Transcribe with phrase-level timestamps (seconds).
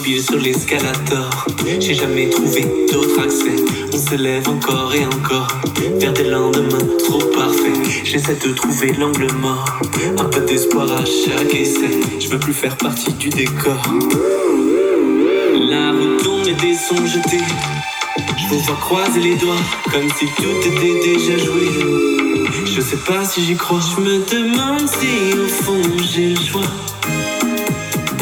[0.00, 1.46] sur l'escalator.
[1.78, 3.56] J'ai jamais trouvé d'autre accès.
[3.92, 5.48] On se lève encore et encore
[6.00, 7.76] vers des lendemains trop parfaits.
[8.02, 9.80] J'essaie de trouver l'angle mort,
[10.18, 11.90] un peu d'espoir à chaque essai.
[12.18, 13.82] Je veux plus faire partie du décor.
[15.68, 17.44] La route tourne et des sons jetés.
[18.38, 21.68] Je vous vois croiser les doigts comme si tout était déjà joué.
[22.64, 23.80] Je sais pas si j'y crois.
[23.94, 25.82] Je me demande si au fond
[26.14, 26.91] j'ai le choix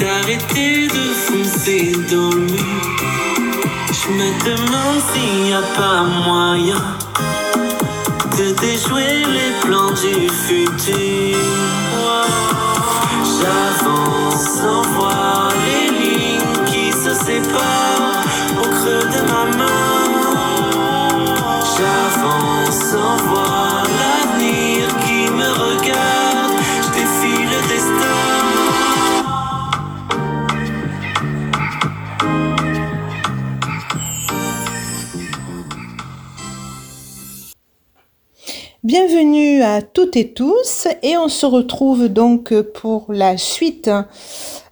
[0.01, 2.83] d'arrêter de foncer dans le mur.
[3.99, 6.83] Je me demande s'il n'y a pas moyen
[8.39, 11.39] de déjouer les plans du futur.
[13.37, 18.10] J'avance sans voir les lignes qui se séparent
[38.93, 43.89] Bienvenue à toutes et tous et on se retrouve donc pour la suite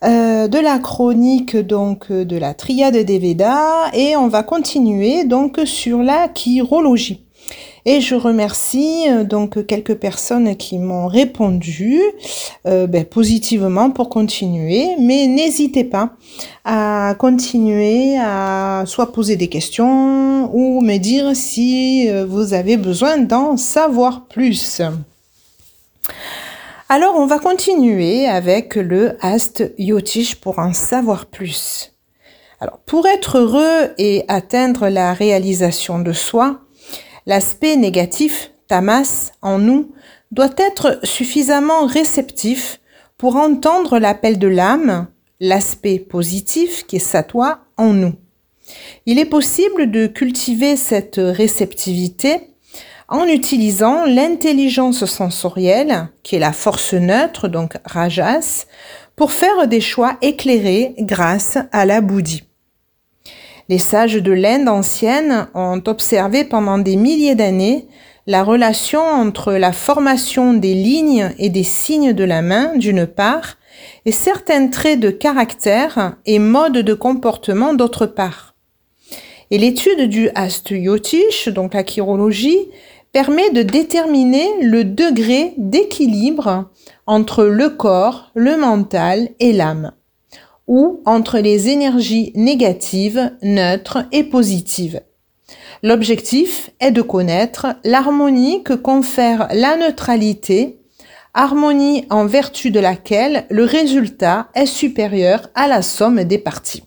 [0.03, 5.61] euh, de la chronique donc de la triade des Védas et on va continuer donc
[5.67, 7.28] sur la chirologie.
[7.85, 12.01] Et je remercie euh, donc quelques personnes qui m'ont répondu
[12.67, 16.11] euh, ben, positivement pour continuer, mais n'hésitez pas
[16.65, 23.19] à continuer à soit poser des questions ou me dire si euh, vous avez besoin
[23.19, 24.83] d'en savoir plus.
[26.89, 31.93] Alors on va continuer avec le Ast Yotish pour en savoir plus.
[32.61, 36.61] Alors pour être heureux et atteindre la réalisation de soi,
[37.29, 39.93] L'aspect négatif, tamas, en nous,
[40.33, 42.81] doit être suffisamment réceptif
[43.19, 45.09] pour entendre l'appel de l'âme,
[45.39, 48.15] l'aspect positif qui est satwa en nous.
[49.05, 52.55] Il est possible de cultiver cette réceptivité
[53.09, 58.65] en utilisant l'intelligence sensorielle, qui est la force neutre, donc rajas,
[59.17, 62.48] pour faire des choix éclairés grâce à la bouddhi.
[63.71, 67.87] Les sages de l'Inde ancienne ont observé pendant des milliers d'années
[68.27, 73.57] la relation entre la formation des lignes et des signes de la main d'une part
[74.07, 78.55] et certains traits de caractère et modes de comportement d'autre part.
[79.51, 80.31] Et l'étude du
[80.71, 82.71] Yotish, donc la chirologie,
[83.13, 86.71] permet de déterminer le degré d'équilibre
[87.07, 89.93] entre le corps, le mental et l'âme
[90.69, 95.01] ou entre les énergies négatives, neutres et positives.
[95.83, 100.79] L'objectif est de connaître l'harmonie que confère la neutralité,
[101.35, 106.85] harmonie en vertu de laquelle le résultat est supérieur à la somme des parties.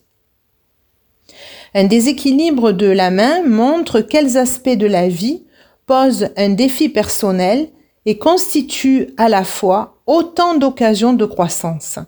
[1.73, 5.45] Un déséquilibre de la main montre quels aspects de la vie
[5.85, 7.69] posent un défi personnel
[8.05, 11.99] et constituent à la fois autant d'occasions de croissance.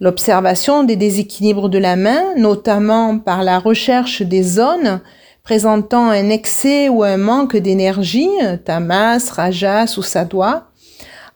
[0.00, 5.00] L'observation des déséquilibres de la main, notamment par la recherche des zones
[5.42, 8.30] présentant un excès ou un manque d'énergie,
[8.64, 10.68] tamas, rajas ou sadwa,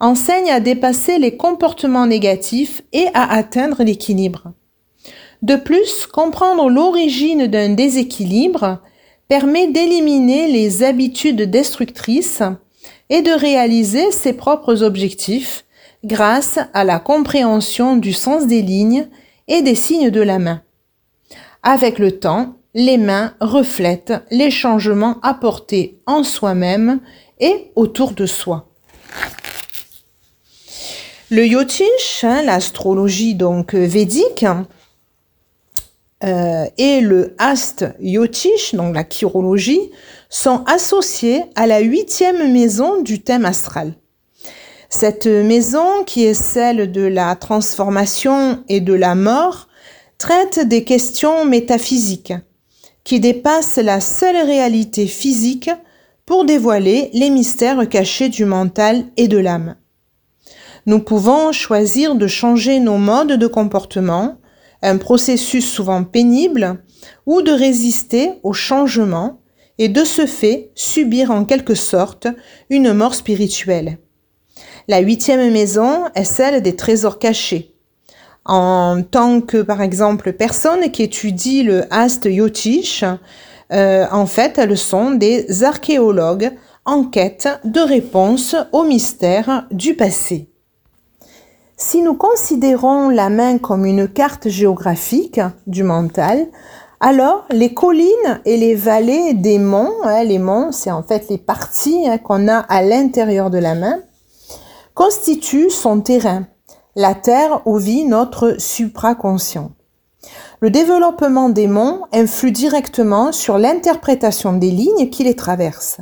[0.00, 4.52] enseigne à dépasser les comportements négatifs et à atteindre l'équilibre.
[5.42, 8.80] De plus, comprendre l'origine d'un déséquilibre
[9.28, 12.42] permet d'éliminer les habitudes destructrices
[13.10, 15.63] et de réaliser ses propres objectifs
[16.04, 19.08] grâce à la compréhension du sens des lignes
[19.48, 20.62] et des signes de la main.
[21.62, 27.00] Avec le temps, les mains reflètent les changements apportés en soi-même
[27.40, 28.68] et autour de soi.
[31.30, 34.44] Le yotish, hein, l'astrologie donc védique,
[36.22, 39.90] euh, et le ast yotish, donc la chirologie,
[40.28, 43.94] sont associés à la huitième maison du thème astral.
[44.96, 49.66] Cette maison, qui est celle de la transformation et de la mort,
[50.18, 52.32] traite des questions métaphysiques,
[53.02, 55.68] qui dépassent la seule réalité physique
[56.26, 59.74] pour dévoiler les mystères cachés du mental et de l'âme.
[60.86, 64.36] Nous pouvons choisir de changer nos modes de comportement,
[64.80, 66.84] un processus souvent pénible,
[67.26, 69.40] ou de résister au changement
[69.78, 72.28] et de ce fait subir en quelque sorte
[72.70, 73.98] une mort spirituelle.
[74.86, 77.74] La huitième maison est celle des trésors cachés.
[78.44, 83.02] En tant que, par exemple, personne qui étudie le Ast Yotish,
[83.72, 86.52] euh, en fait, elles sont des archéologues
[86.84, 90.50] en quête de réponses aux mystères du passé.
[91.76, 96.46] Si nous considérons la main comme une carte géographique du mental,
[97.00, 101.38] alors les collines et les vallées des monts, hein, les monts c'est en fait les
[101.38, 103.98] parties hein, qu'on a à l'intérieur de la main,
[104.94, 106.46] constituent son terrain,
[106.96, 109.72] la terre où vit notre supraconscient.
[110.60, 116.00] Le développement des monts influe directement sur l'interprétation des lignes qui les traversent.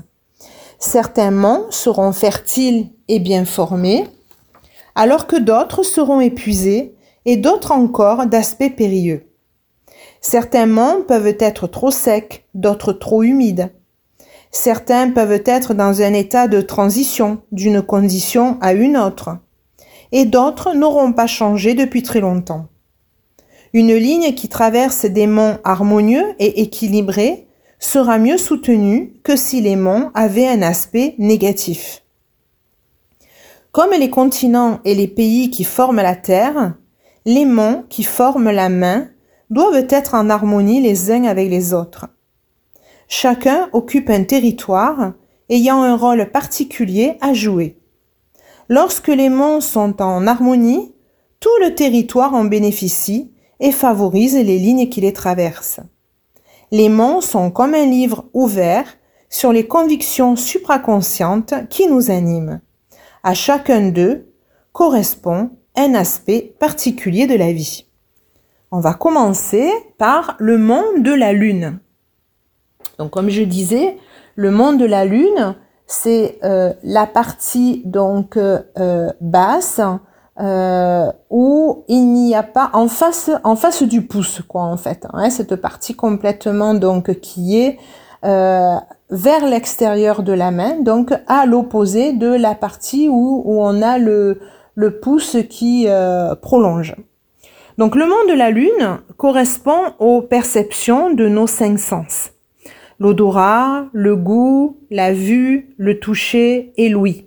[0.79, 4.06] Certains monts seront fertiles et bien formés,
[4.94, 6.94] alors que d'autres seront épuisés
[7.25, 9.27] et d'autres encore d'aspect périlleux.
[10.21, 13.73] Certains monts peuvent être trop secs, d'autres trop humides.
[14.54, 19.38] Certains peuvent être dans un état de transition d'une condition à une autre,
[20.12, 22.69] et d'autres n'auront pas changé depuis très longtemps.
[23.72, 27.46] Une ligne qui traverse des monts harmonieux et équilibrés
[27.78, 32.02] sera mieux soutenue que si les monts avaient un aspect négatif.
[33.72, 36.75] Comme les continents et les pays qui forment la Terre,
[37.25, 39.08] les monts qui forment la main
[39.48, 42.08] doivent être en harmonie les uns avec les autres.
[43.14, 45.12] Chacun occupe un territoire
[45.50, 47.76] ayant un rôle particulier à jouer.
[48.70, 50.94] Lorsque les monts sont en harmonie,
[51.38, 53.31] tout le territoire en bénéficie
[53.61, 55.81] et favorise les lignes qui les traversent.
[56.70, 58.87] Les monts sont comme un livre ouvert
[59.29, 62.62] sur les convictions supraconscientes qui nous animent.
[63.23, 64.32] À chacun d'eux
[64.73, 67.85] correspond un aspect particulier de la vie.
[68.70, 71.79] On va commencer par le monde de la Lune.
[72.99, 73.97] Donc comme je disais,
[74.37, 75.55] le monde de la Lune,
[75.87, 79.81] c'est euh, la partie donc euh, basse
[80.41, 85.06] euh, où il n'y a pas en face en face du pouce quoi en fait
[85.12, 87.79] hein, cette partie complètement donc qui est
[89.12, 94.41] vers l'extérieur de la main, donc à l'opposé de la partie où, on a le,
[94.75, 96.97] le pouce qui euh, prolonge.
[97.79, 102.31] Donc le monde de la Lune correspond aux perceptions de nos cinq sens.
[102.99, 107.27] L'odorat, le goût, la vue, le toucher et l'ouïe.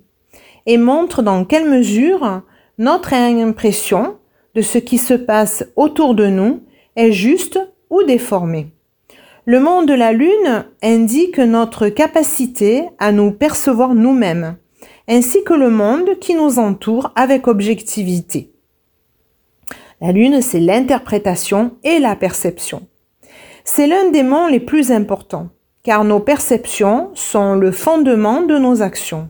[0.66, 2.42] Et montre dans quelle mesure
[2.78, 4.18] notre impression
[4.56, 6.62] de ce qui se passe autour de nous
[6.96, 7.60] est juste
[7.90, 8.68] ou déformée.
[9.46, 14.58] Le monde de la Lune indique notre capacité à nous percevoir nous-mêmes,
[15.08, 18.52] ainsi que le monde qui nous entoure avec objectivité.
[20.02, 22.88] La Lune, c'est l'interprétation et la perception.
[23.64, 25.50] C'est l'un des mondes les plus importants,
[25.86, 29.30] car nos perceptions sont le fondement de nos actions.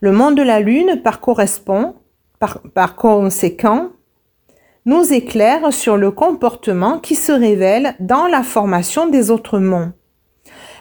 [0.00, 1.94] Le monde de la Lune, par correspond,
[2.38, 3.88] par, conséquent,
[4.84, 9.92] nous éclaire sur le comportement qui se révèle dans la formation des autres mondes.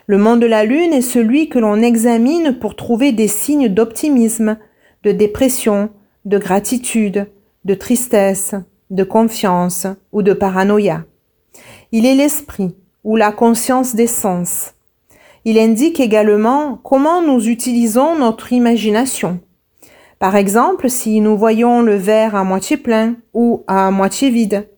[0.08, 4.58] Le monde de la Lune est celui que l'on examine pour trouver des signes d'optimisme,
[5.04, 5.90] de dépression,
[6.26, 7.28] de gratitude,
[7.64, 8.56] de tristesse,
[8.90, 11.06] de confiance ou de paranoïa.
[11.94, 14.74] Il est l'esprit ou la conscience des sens.
[15.44, 19.40] Il indique également comment nous utilisons notre imagination,
[20.22, 24.70] par exemple, si nous voyons le verre à moitié plein ou à moitié vide.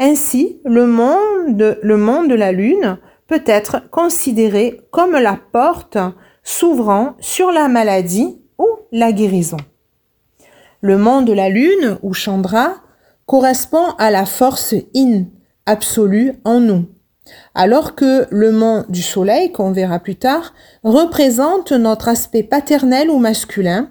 [0.00, 2.98] Ainsi, le monde, le monde de la Lune
[3.28, 5.98] peut être considéré comme la porte
[6.42, 9.58] s'ouvrant sur la maladie ou la guérison.
[10.80, 12.74] Le monde de la Lune ou Chandra
[13.24, 15.26] correspond à la force in,
[15.64, 16.86] absolue en nous,
[17.54, 23.18] alors que le monde du Soleil, qu'on verra plus tard, représente notre aspect paternel ou
[23.18, 23.90] masculin,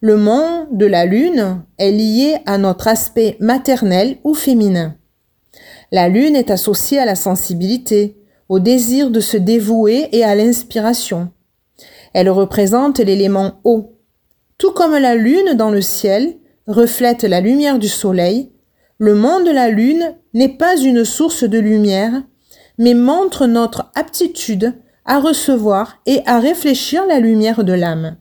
[0.00, 4.96] le monde de la Lune est lié à notre aspect maternel ou féminin.
[5.92, 8.16] La Lune est associée à la sensibilité,
[8.48, 11.30] au désir de se dévouer et à l'inspiration.
[12.14, 13.98] Elle représente l'élément eau.
[14.58, 16.36] Tout comme la Lune dans le ciel
[16.66, 18.50] reflète la lumière du Soleil,
[18.98, 22.22] le monde de la Lune n'est pas une source de lumière,
[22.78, 24.74] mais montre notre aptitude
[25.04, 28.16] à recevoir et à réfléchir la lumière de l'âme.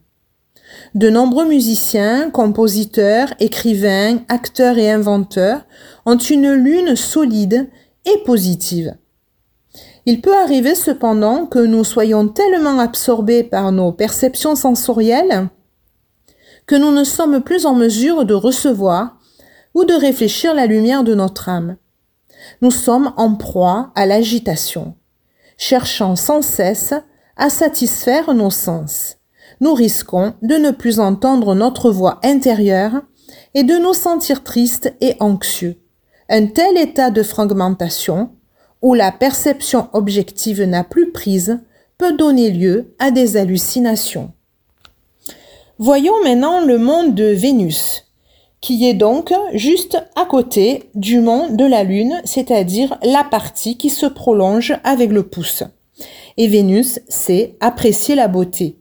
[0.95, 5.65] De nombreux musiciens, compositeurs, écrivains, acteurs et inventeurs
[6.05, 7.69] ont une lune solide
[8.05, 8.95] et positive.
[10.05, 15.49] Il peut arriver cependant que nous soyons tellement absorbés par nos perceptions sensorielles
[16.65, 19.17] que nous ne sommes plus en mesure de recevoir
[19.73, 21.77] ou de réfléchir la lumière de notre âme.
[22.61, 24.95] Nous sommes en proie à l'agitation,
[25.57, 26.93] cherchant sans cesse
[27.37, 29.17] à satisfaire nos sens
[29.61, 33.03] nous risquons de ne plus entendre notre voix intérieure
[33.53, 35.79] et de nous sentir tristes et anxieux.
[36.29, 38.31] Un tel état de fragmentation,
[38.81, 41.59] où la perception objective n'a plus prise,
[41.97, 44.33] peut donner lieu à des hallucinations.
[45.77, 48.10] Voyons maintenant le monde de Vénus,
[48.61, 53.89] qui est donc juste à côté du mont de la Lune, c'est-à-dire la partie qui
[53.89, 55.63] se prolonge avec le pouce.
[56.37, 58.77] Et Vénus, c'est apprécier la beauté.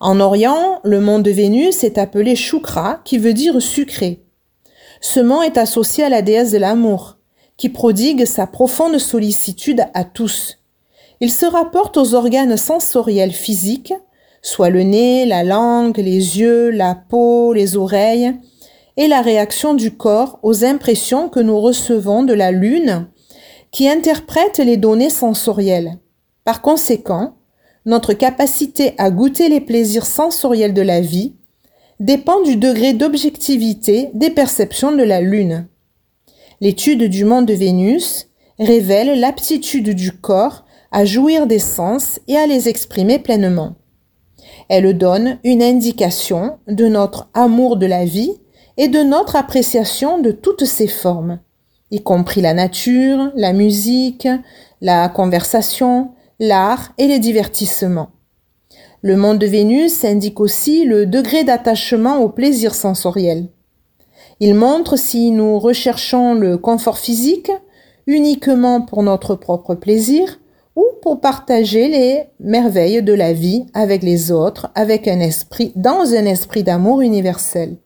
[0.00, 4.22] En Orient, le mont de Vénus est appelé Shukra, qui veut dire sucré.
[5.02, 7.18] Ce mont est associé à la déesse de l'amour,
[7.58, 10.58] qui prodigue sa profonde sollicitude à tous.
[11.20, 13.92] Il se rapporte aux organes sensoriels physiques,
[14.40, 18.32] soit le nez, la langue, les yeux, la peau, les oreilles,
[18.96, 23.08] et la réaction du corps aux impressions que nous recevons de la Lune
[23.70, 25.98] qui interprète les données sensorielles.
[26.44, 27.34] Par conséquent,
[27.86, 31.34] notre capacité à goûter les plaisirs sensoriels de la vie
[31.98, 35.68] dépend du degré d'objectivité des perceptions de la Lune.
[36.60, 38.28] L'étude du monde de Vénus
[38.58, 43.76] révèle l'aptitude du corps à jouir des sens et à les exprimer pleinement.
[44.68, 48.40] Elle donne une indication de notre amour de la vie
[48.80, 51.40] et de notre appréciation de toutes ses formes,
[51.90, 54.26] y compris la nature, la musique,
[54.80, 58.08] la conversation, l'art et les divertissements.
[59.02, 63.48] Le monde de Vénus indique aussi le degré d'attachement au plaisir sensoriel.
[64.40, 67.52] Il montre si nous recherchons le confort physique
[68.06, 70.40] uniquement pour notre propre plaisir
[70.74, 76.14] ou pour partager les merveilles de la vie avec les autres avec un esprit dans
[76.14, 77.76] un esprit d'amour universel.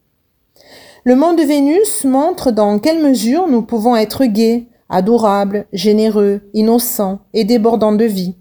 [1.06, 7.18] Le monde de Vénus montre dans quelle mesure nous pouvons être gais, adorables, généreux, innocents
[7.34, 8.36] et débordants de vie.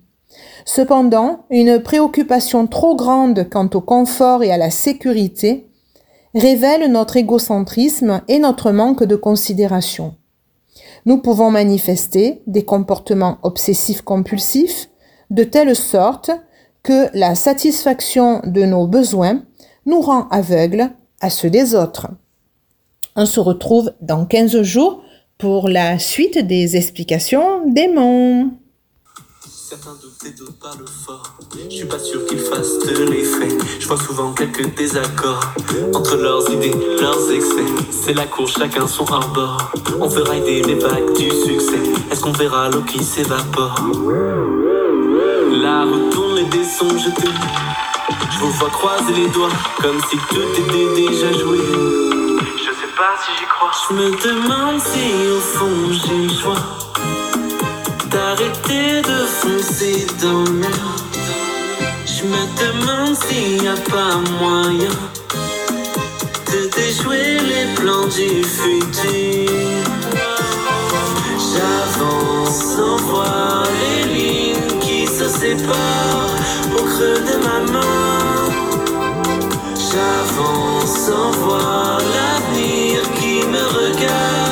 [0.64, 5.68] Cependant, une préoccupation trop grande quant au confort et à la sécurité
[6.34, 10.16] révèle notre égocentrisme et notre manque de considération.
[11.06, 14.90] Nous pouvons manifester des comportements obsessifs compulsifs
[15.32, 16.32] de telle sorte
[16.82, 19.44] que la satisfaction de nos besoins
[19.86, 22.08] nous rend aveugles à ceux des autres.
[23.16, 25.04] On se retrouve dans 15 jours
[25.38, 28.50] pour la suite des explications des mots.
[29.48, 31.38] Certains doutent et d'autres parlent fort.
[31.70, 33.50] Je suis pas sûr qu'ils fassent de l'effet.
[33.80, 35.42] Je vois souvent quelques désaccords
[35.94, 37.66] entre leurs idées, leurs excès.
[37.92, 39.72] C'est la cour, chacun son hors-bord.
[40.00, 41.80] On fera aider les vagues du succès.
[42.12, 43.76] Est-ce qu'on verra l'eau qui s'évapore?
[45.62, 47.30] La route tourne et des sons jetés.
[48.32, 49.50] Je vous vois croiser les doigts
[49.82, 51.60] comme si tout était déjà joué
[52.96, 56.64] Je me demande si au fond j'ai le choix
[58.12, 60.68] d'arrêter de foncer dans le.
[62.06, 64.92] Je me demande s'il n'y a pas moyen
[66.52, 69.52] de déjouer les plans du futur.
[71.52, 76.36] J'avance sans voir les lignes qui se séparent
[76.78, 78.52] au creux de ma main.
[79.76, 82.33] J'avance sans voir l'avenir
[84.04, 84.43] again.